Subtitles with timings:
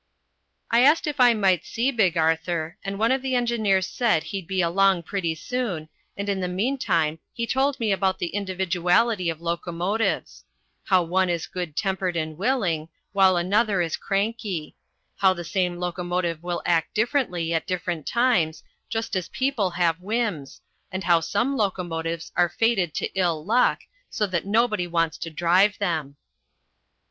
[0.71, 4.47] I asked if I might see Big Arthur, and one of the engineers said he'd
[4.47, 9.41] be along pretty soon, and in the meantime he told me about the individuality of
[9.41, 10.43] locomotives:
[10.85, 14.75] how one is good tempered and willing, while another is cranky;
[15.17, 20.61] how the same locomotive will act differently at different times, just as people have whims,
[20.91, 25.77] and how some locomotives are fated to ill luck, so that nobody wants to drive
[25.77, 26.15] them.